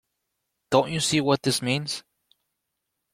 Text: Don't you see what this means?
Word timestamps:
Don't 0.71 0.89
you 0.91 0.99
see 0.99 1.21
what 1.21 1.43
this 1.43 1.61
means? 1.61 2.03